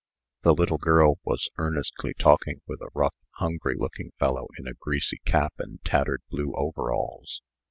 The 0.41 0.55
little 0.55 0.79
girl 0.79 1.19
was 1.23 1.51
earnestly 1.59 2.15
talking 2.17 2.61
with 2.65 2.81
a 2.81 2.89
rough, 2.95 3.13
hungry 3.35 3.75
looking 3.77 4.13
fellow 4.17 4.47
in 4.57 4.65
a 4.67 4.73
greasy 4.73 5.21
cap 5.25 5.53
and 5.59 5.79
tattered 5.85 6.23
blue 6.31 6.53
overalls. 6.55 7.43